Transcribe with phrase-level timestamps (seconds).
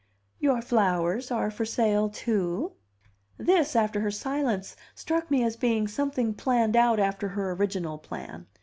[0.39, 2.71] "Your flowers are for sale, too?"
[3.37, 8.47] This, after her silence, struck me as being something planned out after her original plan.